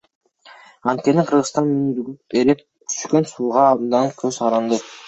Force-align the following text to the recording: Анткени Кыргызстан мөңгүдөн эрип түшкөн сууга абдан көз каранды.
Анткени 0.93 1.25
Кыргызстан 1.27 1.69
мөңгүдөн 1.75 2.17
эрип 2.43 2.65
түшкөн 2.67 3.33
сууга 3.35 3.71
абдан 3.77 4.15
көз 4.25 4.43
каранды. 4.47 4.87